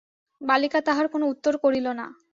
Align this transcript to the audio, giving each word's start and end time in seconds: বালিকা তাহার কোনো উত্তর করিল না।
বালিকা 0.41 0.79
তাহার 0.87 1.05
কোনো 1.13 1.25
উত্তর 1.33 1.53
করিল 1.63 1.87
না। 1.99 2.05